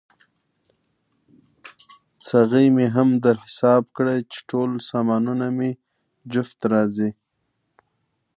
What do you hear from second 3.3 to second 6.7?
حساب کړه، چې ټول سامانونه مې جفت